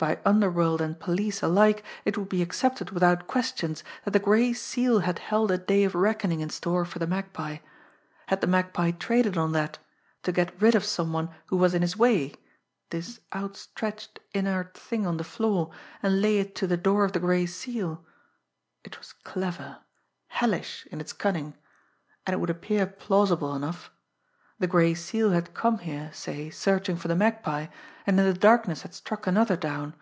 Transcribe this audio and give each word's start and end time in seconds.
By 0.00 0.20
underworld 0.24 0.80
and 0.80 0.96
police 1.00 1.42
alike 1.42 1.82
it 2.04 2.16
would 2.16 2.28
be 2.28 2.40
accepted 2.40 2.90
without 2.92 3.26
questions 3.26 3.82
that 4.04 4.12
the 4.12 4.20
Gray 4.20 4.52
Seal 4.52 5.00
had 5.00 5.18
held 5.18 5.50
a 5.50 5.58
day 5.58 5.82
of 5.82 5.96
reckoning 5.96 6.38
in 6.38 6.50
store 6.50 6.84
for 6.84 7.00
the 7.00 7.06
Magpie. 7.08 7.58
Had 8.28 8.40
the 8.40 8.46
Magpie 8.46 8.92
traded 8.92 9.36
on 9.36 9.50
that 9.54 9.80
to 10.22 10.30
get 10.30 10.54
rid 10.62 10.76
of 10.76 10.84
some 10.84 11.12
one 11.12 11.30
who 11.46 11.56
was 11.56 11.74
in 11.74 11.82
his 11.82 11.96
way, 11.96 12.34
this 12.90 13.18
out 13.32 13.56
stretched, 13.56 14.20
inert 14.32 14.78
thing 14.78 15.04
on 15.04 15.16
the 15.16 15.24
floor, 15.24 15.72
and 16.00 16.22
lay 16.22 16.38
it 16.38 16.54
to 16.54 16.68
the 16.68 16.76
door 16.76 17.04
of 17.04 17.10
the 17.10 17.18
Gray 17.18 17.44
Seal? 17.44 18.06
It 18.84 18.98
was 19.00 19.12
clever, 19.24 19.78
hellish 20.28 20.86
in 20.92 21.00
its 21.00 21.12
cunning. 21.12 21.54
And 22.24 22.34
it 22.34 22.38
would 22.38 22.50
appear 22.50 22.86
plausible 22.86 23.52
enough. 23.56 23.90
The 24.60 24.66
Gray 24.66 24.92
Seal 24.94 25.30
had 25.30 25.54
come 25.54 25.78
here, 25.78 26.10
say, 26.12 26.50
searching 26.50 26.96
for 26.96 27.06
the 27.06 27.14
Magpie, 27.14 27.68
and 28.08 28.18
in 28.18 28.26
the 28.26 28.34
darkness 28.34 28.82
had 28.82 28.92
struck 28.92 29.28
another 29.28 29.56
down! 29.56 29.94